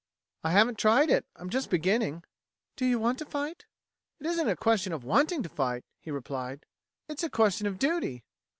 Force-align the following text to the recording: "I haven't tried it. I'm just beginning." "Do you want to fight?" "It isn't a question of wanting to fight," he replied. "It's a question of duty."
"I 0.43 0.49
haven't 0.49 0.79
tried 0.79 1.11
it. 1.11 1.27
I'm 1.35 1.51
just 1.51 1.69
beginning." 1.69 2.23
"Do 2.75 2.85
you 2.87 2.97
want 2.97 3.19
to 3.19 3.25
fight?" 3.25 3.67
"It 4.19 4.25
isn't 4.25 4.49
a 4.49 4.55
question 4.55 4.93
of 4.93 5.03
wanting 5.03 5.43
to 5.43 5.49
fight," 5.49 5.85
he 5.99 6.09
replied. 6.09 6.65
"It's 7.07 7.21
a 7.21 7.29
question 7.29 7.67
of 7.67 7.77
duty." 7.77 8.23